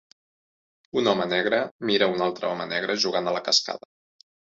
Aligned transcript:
Un 1.01 1.09
home 1.11 1.27
negre 1.33 1.59
mira 1.89 2.07
un 2.13 2.23
altre 2.29 2.49
home 2.53 2.67
negre 2.71 2.95
jugant 3.05 3.29
a 3.29 3.35
la 3.37 3.43
cascada. 3.51 3.91